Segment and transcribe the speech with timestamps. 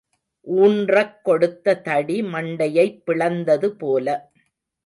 [0.47, 4.31] ஊன்றக் கொடுத்த தடி மண்டையைப் பிளந்தது போல.